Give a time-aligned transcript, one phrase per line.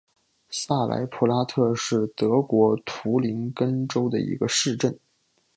[0.49, 4.97] 萨莱普拉特是德国图林根州的一个市镇。